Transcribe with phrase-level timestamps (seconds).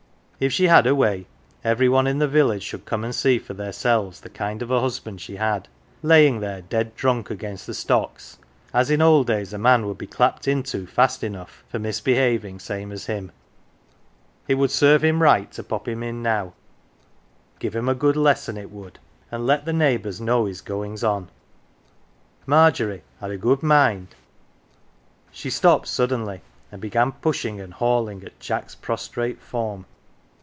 [0.43, 1.27] If she had her way
[1.63, 4.81] every one in the village should come and see for theirselves the kind of a
[4.81, 5.67] husband she had
[6.01, 8.39] laying there dead drunk against the stocks,
[8.73, 12.57] as in old days a man would be clapped into fast enough for mis behaving
[12.59, 13.31] same as him.
[14.47, 16.55] It would serve him right to pop him in now
[17.59, 18.97] give him a good lesson, it would,
[19.31, 21.29] and 127 "THE GILLY F'ERS" let the neighbours know his goings on.
[22.47, 24.15] Margery had a good mind
[25.31, 26.41] She stopped suddenly,
[26.71, 29.85] and began pushing and hauling at Jack's prostrate form.